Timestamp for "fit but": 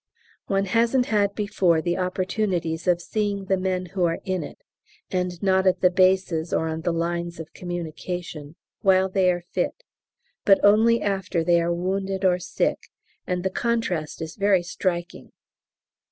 9.51-10.59